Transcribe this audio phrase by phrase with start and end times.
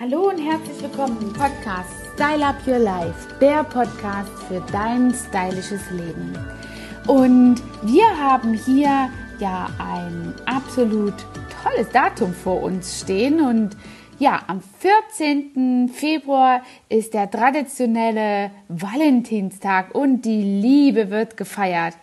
[0.00, 5.90] Hallo und herzlich willkommen im Podcast Style Up Your Life, der Podcast für dein stylisches
[5.90, 6.38] Leben.
[7.08, 11.14] Und wir haben hier ja ein absolut
[11.64, 13.76] tolles Datum vor uns stehen und
[14.20, 15.88] ja, am 14.
[15.92, 21.94] Februar ist der traditionelle Valentinstag und die Liebe wird gefeiert.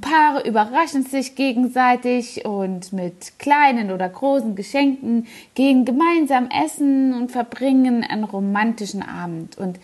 [0.00, 8.04] Paare überraschen sich gegenseitig und mit kleinen oder großen Geschenken gehen gemeinsam essen und verbringen
[8.04, 9.58] einen romantischen Abend.
[9.58, 9.78] Und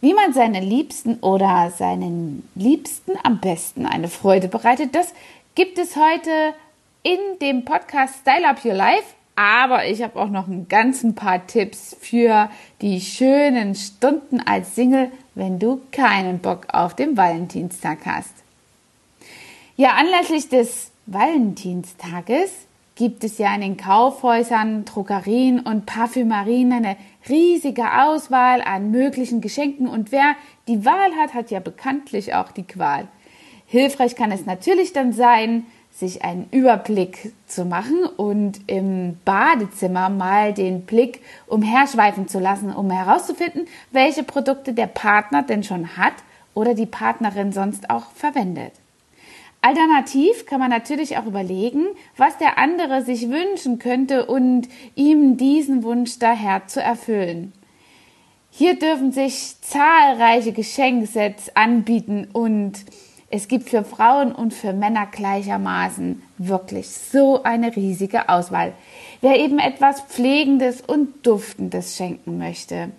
[0.00, 5.12] wie man seinen Liebsten oder seinen Liebsten am besten eine Freude bereitet, das
[5.54, 6.54] gibt es heute
[7.02, 11.46] in dem Podcast Style Up Your Life aber ich habe auch noch ein ganzen paar
[11.46, 12.50] Tipps für
[12.82, 18.34] die schönen Stunden als Single, wenn du keinen Bock auf den Valentinstag hast.
[19.80, 22.50] Ja, anlässlich des Valentinstages
[22.96, 26.98] gibt es ja in den Kaufhäusern, Drogerien und Parfümerien eine
[27.30, 30.34] riesige Auswahl an möglichen Geschenken und wer
[30.68, 33.08] die Wahl hat, hat ja bekanntlich auch die Qual.
[33.64, 40.52] Hilfreich kann es natürlich dann sein, sich einen Überblick zu machen und im Badezimmer mal
[40.52, 46.16] den Blick umherschweifen zu lassen, um herauszufinden, welche Produkte der Partner denn schon hat
[46.52, 48.72] oder die Partnerin sonst auch verwendet.
[49.62, 55.82] Alternativ kann man natürlich auch überlegen, was der andere sich wünschen könnte und ihm diesen
[55.82, 57.52] Wunsch daher zu erfüllen.
[58.50, 62.84] Hier dürfen sich zahlreiche Geschenksets anbieten und
[63.32, 68.72] es gibt für Frauen und für Männer gleichermaßen wirklich so eine riesige Auswahl.
[69.20, 72.90] Wer eben etwas Pflegendes und Duftendes schenken möchte.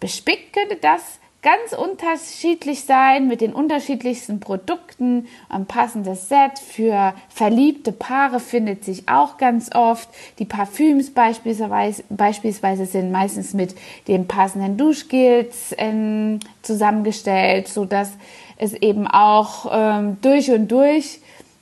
[0.00, 5.26] Bespickt könnte das ganz unterschiedlich sein mit den unterschiedlichsten Produkten.
[5.48, 10.08] Ein passendes Set für verliebte Paare findet sich auch ganz oft.
[10.38, 13.74] Die Parfüms beispielsweise, beispielsweise sind meistens mit
[14.06, 18.12] den passenden Duschgels äh, zusammengestellt, sodass
[18.56, 21.18] es eben auch ähm, durch und durch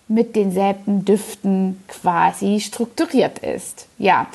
[0.09, 3.87] mit denselben Düften quasi strukturiert ist.
[3.97, 4.27] Ja.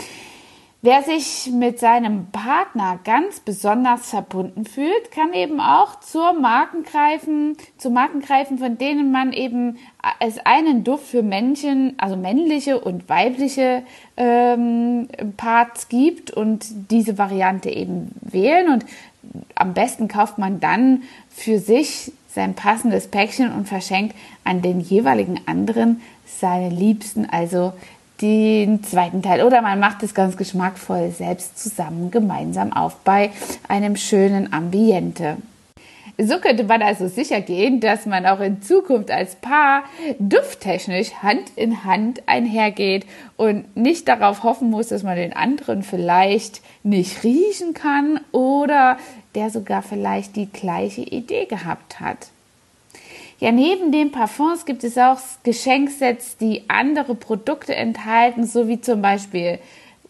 [0.85, 7.57] Wer sich mit seinem Partner ganz besonders verbunden fühlt, kann eben auch zur Marken greifen,
[7.79, 9.79] zu Marken greifen, von denen man eben
[10.19, 13.81] es einen Duft für Männchen, also männliche und weibliche
[14.15, 15.07] ähm,
[15.37, 18.71] Parts gibt und diese Variante eben wählen.
[18.71, 18.85] Und
[19.55, 21.01] am besten kauft man dann
[21.31, 27.73] für sich sein passendes Päckchen und verschenkt an den jeweiligen anderen seine Liebsten, also
[28.21, 29.43] den zweiten Teil.
[29.43, 33.31] Oder man macht es ganz geschmackvoll selbst zusammen gemeinsam auf bei
[33.67, 35.37] einem schönen Ambiente.
[36.17, 39.83] So könnte man also sicher gehen, dass man auch in Zukunft als Paar
[40.17, 43.05] dufttechnisch Hand in Hand einhergeht
[43.35, 48.97] und nicht darauf hoffen muss, dass man den anderen vielleicht nicht riechen kann oder
[49.35, 52.29] der sogar vielleicht die gleiche Idee gehabt hat.
[53.39, 59.01] Ja, neben den Parfums gibt es auch Geschenksets, die andere Produkte enthalten, so wie zum
[59.01, 59.59] Beispiel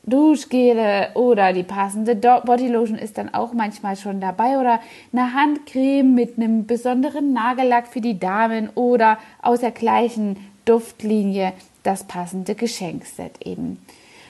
[0.04, 4.80] Duschgele oder die passende Bodylotion ist dann auch manchmal schon dabei oder
[5.12, 12.04] eine Handcreme mit einem besonderen Nagellack für die Damen oder aus der gleichen Duftlinie das
[12.04, 13.80] passende Geschenkset eben.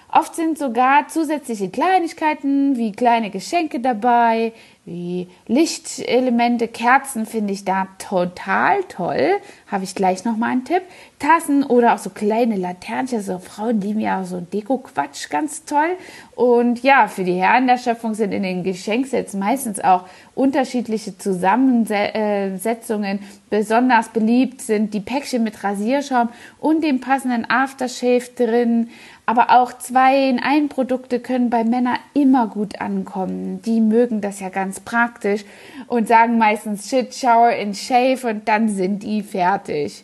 [0.10, 4.54] Oft sind sogar zusätzliche Kleinigkeiten wie kleine Geschenke dabei,
[4.86, 9.32] wie Lichtelemente, Kerzen finde ich da total toll.
[9.66, 10.84] Habe ich gleich nochmal einen Tipp.
[11.18, 13.22] Tassen oder auch so kleine Laternchen.
[13.22, 15.98] So Frauen lieben ja auch so Deko-Quatsch ganz toll.
[16.36, 20.04] Und ja, für die Herren der Schöpfung sind in den Geschenksets meistens auch
[20.36, 23.22] unterschiedliche Zusammensetzungen.
[23.50, 26.30] Besonders beliebt sind die Päckchen mit Rasierschaum
[26.60, 28.90] und dem passenden Aftershave drin.
[29.26, 33.62] Aber auch zwei in ein Produkte können bei Männern immer gut ankommen.
[33.64, 35.46] Die mögen das ja ganz praktisch
[35.88, 40.04] und sagen meistens Shit, Shower and Shave und dann sind die fertig.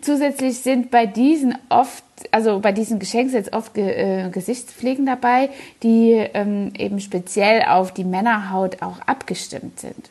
[0.00, 5.50] Zusätzlich sind bei diesen oft, also bei diesen Geschenksets oft äh, Gesichtspflegen dabei,
[5.82, 10.10] die ähm, eben speziell auf die Männerhaut auch abgestimmt sind.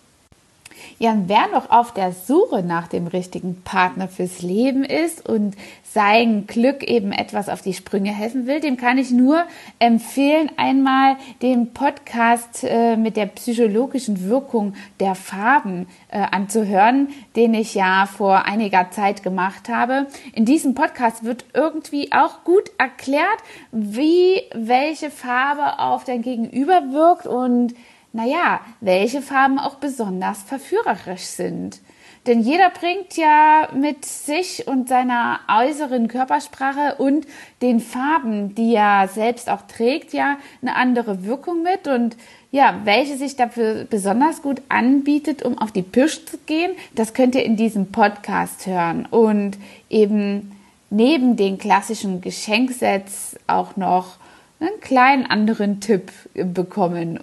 [1.00, 5.56] Ja, und wer noch auf der Suche nach dem richtigen Partner fürs Leben ist und
[5.84, 9.44] sein Glück eben etwas auf die Sprünge helfen will, dem kann ich nur
[9.80, 17.74] empfehlen, einmal den Podcast äh, mit der psychologischen Wirkung der Farben äh, anzuhören, den ich
[17.74, 20.08] ja vor einiger Zeit gemacht habe.
[20.34, 23.40] In diesem Podcast wird irgendwie auch gut erklärt,
[23.72, 27.74] wie welche Farbe auf dein Gegenüber wirkt und
[28.14, 31.80] naja, welche Farben auch besonders verführerisch sind.
[32.28, 37.26] Denn jeder bringt ja mit sich und seiner äußeren Körpersprache und
[37.62, 42.18] den Farben, die er selbst auch trägt, ja eine andere Wirkung mit und
[42.52, 47.36] ja, welche sich dafür besonders gut anbietet, um auf die Pirsch zu gehen, das könnt
[47.36, 49.58] ihr in diesem Podcast hören und
[49.90, 50.52] eben
[50.90, 54.18] neben den klassischen Geschenksets auch noch
[54.60, 57.20] einen kleinen anderen Tipp bekommen.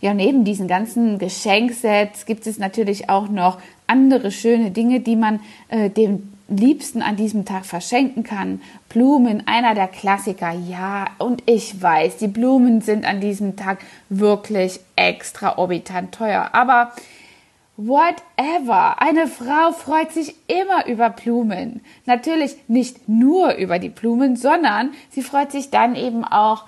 [0.00, 5.40] Ja, neben diesen ganzen Geschenksets gibt es natürlich auch noch andere schöne Dinge, die man
[5.68, 8.60] äh, dem Liebsten an diesem Tag verschenken kann.
[8.88, 11.06] Blumen, einer der Klassiker, ja.
[11.18, 13.78] Und ich weiß, die Blumen sind an diesem Tag
[14.08, 16.50] wirklich extraorbitant teuer.
[16.52, 16.92] Aber
[17.76, 21.80] whatever, eine Frau freut sich immer über Blumen.
[22.06, 26.64] Natürlich nicht nur über die Blumen, sondern sie freut sich dann eben auch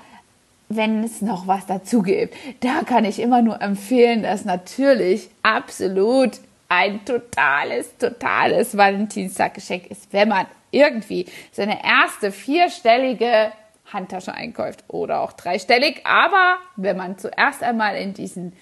[0.68, 2.34] wenn es noch was dazu gibt.
[2.60, 6.32] Da kann ich immer nur empfehlen, dass natürlich absolut
[6.68, 13.52] ein totales, totales Valentinstaggeschenk ist, wenn man irgendwie seine erste vierstellige
[13.90, 16.02] Handtasche einkauft oder auch dreistellig.
[16.04, 18.52] Aber wenn man zuerst einmal in diesen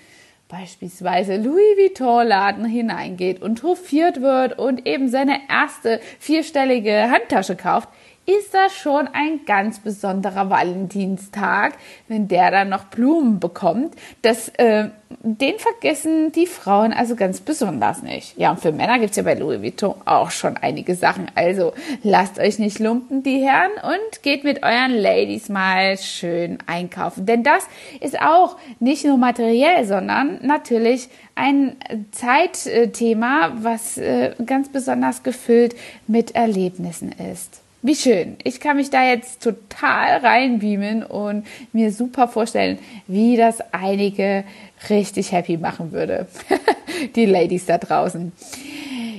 [0.48, 7.88] beispielsweise Louis Vuitton Laden hineingeht und hofiert wird und eben seine erste vierstellige Handtasche kauft,
[8.26, 11.74] ist das schon ein ganz besonderer Valentinstag,
[12.08, 13.94] wenn der dann noch Blumen bekommt.
[14.22, 14.88] Das, äh,
[15.22, 18.36] den vergessen die Frauen also ganz besonders nicht.
[18.36, 21.30] Ja, und für Männer gibt's ja bei Louis Vuitton auch schon einige Sachen.
[21.36, 27.26] Also lasst euch nicht lumpen, die Herren, und geht mit euren Ladies mal schön einkaufen.
[27.26, 27.66] Denn das
[28.00, 31.76] ist auch nicht nur materiell, sondern natürlich ein
[32.10, 35.76] Zeitthema, was äh, ganz besonders gefüllt
[36.08, 37.60] mit Erlebnissen ist.
[37.82, 38.36] Wie schön.
[38.42, 44.44] Ich kann mich da jetzt total reinbeamen und mir super vorstellen, wie das einige
[44.88, 46.26] richtig happy machen würde.
[47.14, 48.32] Die Ladies da draußen.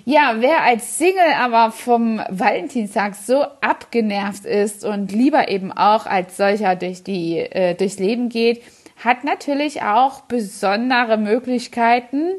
[0.06, 6.38] Ja, wer als Single aber vom Valentinstag so abgenervt ist und lieber eben auch als
[6.38, 8.64] solcher durch die, äh, durchs Leben geht,
[9.04, 12.36] hat natürlich auch besondere Möglichkeiten,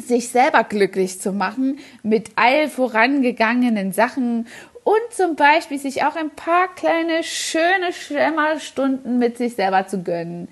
[0.00, 4.46] sich selber glücklich zu machen mit all vorangegangenen Sachen
[4.84, 10.48] und zum Beispiel sich auch ein paar kleine, schöne Schlemmerstunden mit sich selber zu gönnen.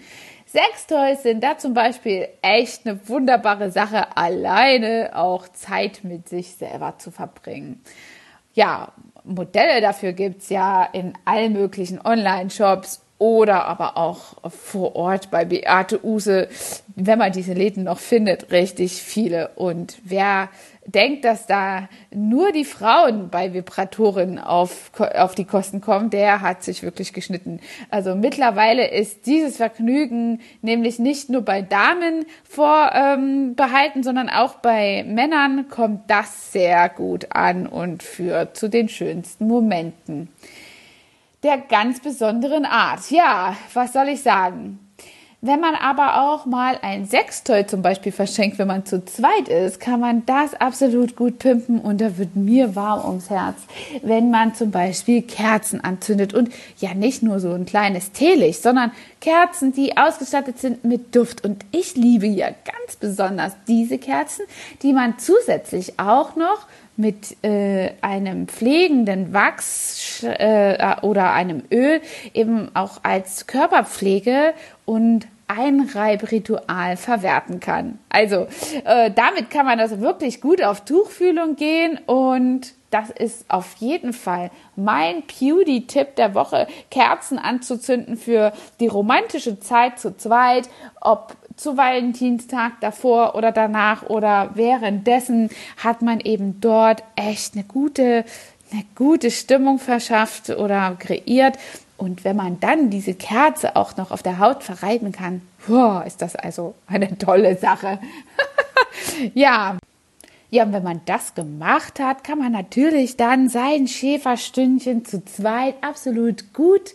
[0.46, 6.94] Sextoys sind da zum Beispiel echt eine wunderbare Sache, alleine auch Zeit mit sich selber
[6.98, 7.82] zu verbringen.
[8.54, 8.92] Ja,
[9.24, 16.04] Modelle dafür gibt's ja in allen möglichen Online-Shops oder aber auch vor Ort bei Beate
[16.04, 16.48] Use,
[16.94, 19.50] wenn man diese Läden noch findet, richtig viele.
[19.56, 20.48] Und wer
[20.88, 26.62] denkt, dass da nur die Frauen bei Vibratoren auf, auf die Kosten kommen, der hat
[26.62, 27.60] sich wirklich geschnitten.
[27.90, 35.04] Also mittlerweile ist dieses Vergnügen nämlich nicht nur bei Damen vorbehalten, ähm, sondern auch bei
[35.06, 40.28] Männern kommt das sehr gut an und führt zu den schönsten Momenten
[41.42, 43.10] der ganz besonderen Art.
[43.10, 44.87] Ja, was soll ich sagen?
[45.40, 49.78] Wenn man aber auch mal ein Sextoy zum Beispiel verschenkt, wenn man zu zweit ist,
[49.78, 53.54] kann man das absolut gut pimpen und da wird mir warm ums Herz.
[54.02, 58.90] Wenn man zum Beispiel Kerzen anzündet und ja nicht nur so ein kleines Teelicht, sondern
[59.20, 61.44] Kerzen, die ausgestattet sind mit Duft.
[61.44, 64.44] Und ich liebe ja ganz besonders diese Kerzen,
[64.82, 66.66] die man zusätzlich auch noch
[66.98, 72.00] mit äh, einem pflegenden Wachs äh, oder einem Öl
[72.34, 74.52] eben auch als Körperpflege
[74.84, 77.98] und Einreibritual verwerten kann.
[78.10, 78.48] Also
[78.84, 84.12] äh, damit kann man also wirklich gut auf Tuchfühlung gehen und das ist auf jeden
[84.12, 90.68] Fall mein Beauty-Tipp der Woche, Kerzen anzuzünden für die romantische Zeit zu zweit,
[91.00, 98.24] ob zu Valentinstag davor oder danach oder währenddessen hat man eben dort echt eine gute,
[98.72, 101.58] eine gute Stimmung verschafft oder kreiert.
[101.96, 106.22] Und wenn man dann diese Kerze auch noch auf der Haut verreiben kann, wow, ist
[106.22, 107.98] das also eine tolle Sache.
[109.34, 109.76] ja.
[110.50, 115.74] Ja, und wenn man das gemacht hat, kann man natürlich dann sein Schäferstündchen zu zweit
[115.82, 116.94] absolut gut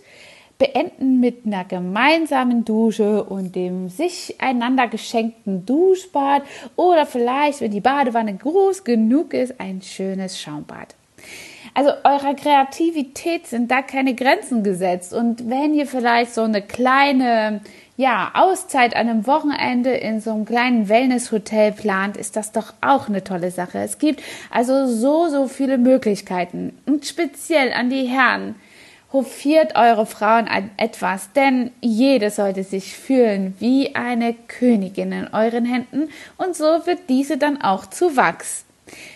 [0.57, 6.43] beenden mit einer gemeinsamen Dusche und dem sich einander geschenkten Duschbad
[6.75, 10.95] oder vielleicht, wenn die Badewanne groß genug ist, ein schönes Schaumbad.
[11.73, 17.61] Also eurer Kreativität sind da keine Grenzen gesetzt und wenn ihr vielleicht so eine kleine
[17.95, 23.07] ja, Auszeit an einem Wochenende in so einem kleinen Wellnesshotel plant, ist das doch auch
[23.07, 23.79] eine tolle Sache.
[23.79, 28.55] Es gibt also so, so viele Möglichkeiten und speziell an die Herren
[29.13, 35.65] hofiert eure Frauen an etwas, denn jede sollte sich fühlen wie eine Königin in euren
[35.65, 38.65] Händen und so wird diese dann auch zu Wachs.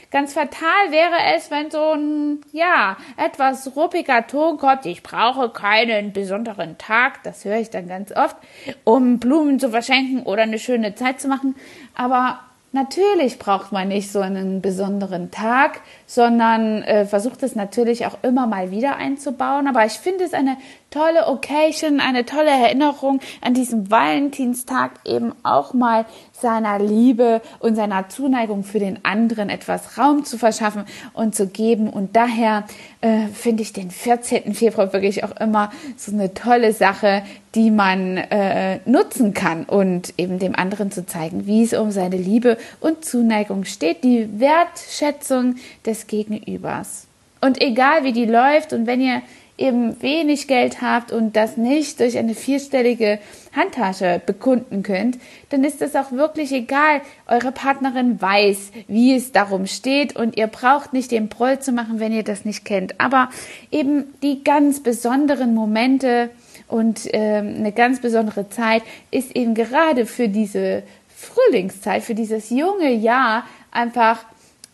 [0.09, 4.85] Ganz fatal wäre es, wenn so ein, ja, etwas ruppiger Ton kommt.
[4.85, 7.23] Ich brauche keinen besonderen Tag.
[7.23, 8.37] Das höre ich dann ganz oft,
[8.85, 11.55] um Blumen zu verschenken oder eine schöne Zeit zu machen.
[11.93, 12.39] Aber
[12.73, 18.45] Natürlich braucht man nicht so einen besonderen Tag, sondern äh, versucht es natürlich auch immer
[18.45, 19.67] mal wieder einzubauen.
[19.67, 20.57] Aber ich finde es eine
[20.89, 28.09] tolle Occasion, eine tolle Erinnerung an diesem Valentinstag eben auch mal seiner Liebe und seiner
[28.09, 31.89] Zuneigung für den anderen etwas Raum zu verschaffen und zu geben.
[31.89, 32.63] Und daher
[33.01, 34.53] äh, finde ich den 14.
[34.53, 40.39] Februar wirklich auch immer so eine tolle Sache, die man äh, nutzen kann und eben
[40.39, 46.07] dem anderen zu zeigen, wie es um seine Liebe und Zuneigung steht, die Wertschätzung des
[46.07, 47.07] Gegenübers.
[47.41, 49.21] Und egal wie die läuft und wenn ihr
[49.57, 53.19] eben wenig Geld habt und das nicht durch eine vierstellige
[53.55, 55.17] Handtasche bekunden könnt,
[55.49, 57.01] dann ist es auch wirklich egal.
[57.27, 61.99] Eure Partnerin weiß, wie es darum steht und ihr braucht nicht den Proll zu machen,
[61.99, 62.99] wenn ihr das nicht kennt.
[62.99, 63.29] Aber
[63.71, 66.29] eben die ganz besonderen Momente
[66.67, 70.83] und äh, eine ganz besondere Zeit ist eben gerade für diese
[71.15, 74.19] Frühlingszeit, für dieses junge Jahr einfach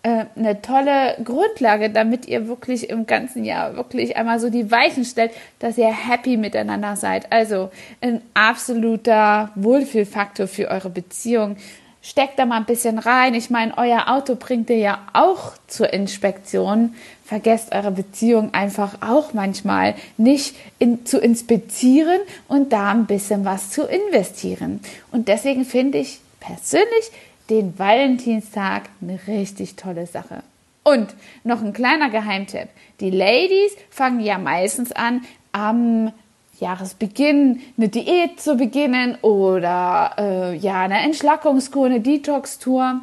[0.03, 5.05] äh, eine tolle Grundlage, damit ihr wirklich im ganzen Jahr wirklich einmal so die Weichen
[5.05, 7.31] stellt, dass ihr happy miteinander seid.
[7.31, 11.55] Also ein absoluter Wohlfühlfaktor für eure Beziehung.
[12.01, 13.33] Steckt da mal ein bisschen rein.
[13.33, 16.95] Ich meine, euer Auto bringt ihr ja auch zur Inspektion.
[17.23, 22.19] Vergesst eure Beziehung einfach auch manchmal nicht in, zu inspizieren
[22.49, 24.81] und da ein bisschen was zu investieren.
[25.13, 27.09] Und deswegen finde ich persönlich
[27.53, 30.41] den Valentinstag eine richtig tolle Sache.
[30.83, 32.67] Und noch ein kleiner Geheimtipp.
[32.99, 36.11] Die Ladies fangen ja meistens an, am
[36.59, 43.01] Jahresbeginn eine Diät zu beginnen oder äh, ja eine Entschlackungskur, eine Detox-Tour.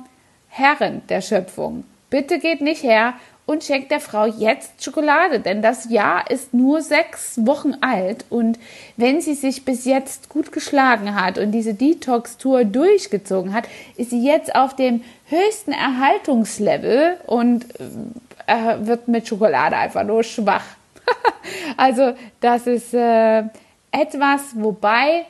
[0.48, 3.14] Herren der Schöpfung, bitte geht nicht her
[3.50, 8.60] und schenkt der Frau jetzt Schokolade, denn das Jahr ist nur sechs Wochen alt und
[8.96, 13.64] wenn sie sich bis jetzt gut geschlagen hat und diese Detox-Tour durchgezogen hat,
[13.96, 17.66] ist sie jetzt auf dem höchsten Erhaltungslevel und
[18.46, 20.64] äh, wird mit Schokolade einfach nur schwach.
[21.76, 23.42] also das ist äh,
[23.90, 25.26] etwas, wobei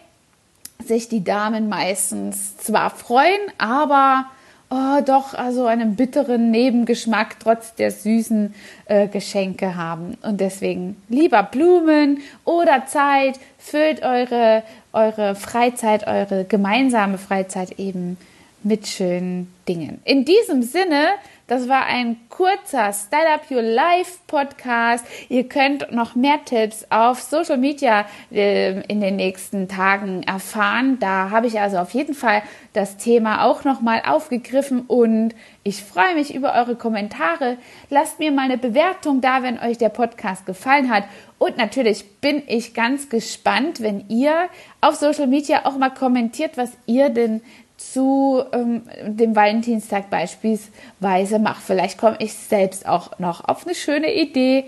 [0.85, 4.27] sich die Damen meistens zwar freuen, aber
[4.71, 8.55] oh, doch also einen bitteren Nebengeschmack trotz der süßen
[8.87, 10.17] äh, Geschenke haben.
[10.23, 14.63] Und deswegen lieber Blumen oder Zeit, füllt eure,
[14.93, 18.17] eure Freizeit, eure gemeinsame Freizeit eben
[18.63, 20.01] mit schönen Dingen.
[20.05, 21.09] In diesem Sinne
[21.51, 25.05] das war ein kurzer Style Up Your Life Podcast.
[25.29, 31.01] Ihr könnt noch mehr Tipps auf Social Media äh, in den nächsten Tagen erfahren.
[31.01, 32.43] Da habe ich also auf jeden Fall
[32.73, 37.57] das Thema auch nochmal aufgegriffen und ich freue mich über eure Kommentare.
[37.89, 41.03] Lasst mir mal eine Bewertung da, wenn euch der Podcast gefallen hat.
[41.39, 44.49] Und natürlich bin ich ganz gespannt, wenn ihr
[44.81, 47.41] auf Social Media auch mal kommentiert, was ihr denn
[47.81, 51.63] zu ähm, dem Valentinstag beispielsweise mache.
[51.63, 54.67] Vielleicht komme ich selbst auch noch auf eine schöne Idee.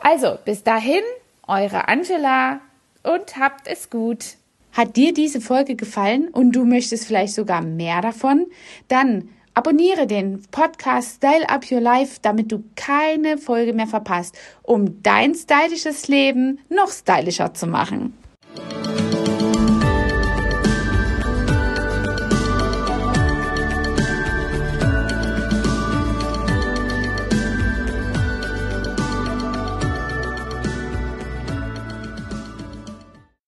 [0.00, 1.02] Also, bis dahin,
[1.46, 2.60] eure Angela
[3.02, 4.36] und habt es gut.
[4.72, 8.46] Hat dir diese Folge gefallen und du möchtest vielleicht sogar mehr davon?
[8.88, 15.02] Dann abonniere den Podcast Style Up Your Life, damit du keine Folge mehr verpasst, um
[15.02, 18.14] dein stylisches Leben noch stylischer zu machen.